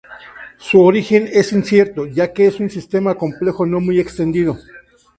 Su 0.57 0.81
origen 0.81 1.29
es 1.31 1.51
incierto, 1.53 2.07
ya 2.07 2.33
que 2.33 2.47
es 2.47 2.59
un 2.59 2.71
sistema 2.71 3.13
complejo 3.13 3.67
no 3.67 3.79
muy 3.79 3.99
extendido. 3.99 4.57